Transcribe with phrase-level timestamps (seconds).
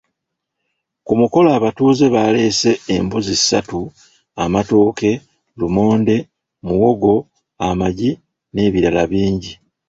[1.05, 3.81] Ku mukolo abatuuze baaleese embuzi ssatu,
[4.43, 5.11] amatooke,
[5.59, 6.17] lumonde,
[6.65, 7.15] muwogo,
[7.67, 8.11] amagi
[8.53, 9.53] n’ebirala bingi.